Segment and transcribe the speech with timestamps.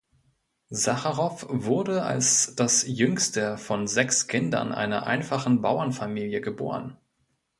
[0.71, 6.97] Sacharow wurde als das jüngste von sechs Kindern einer einfachen Bauernfamilie geboren.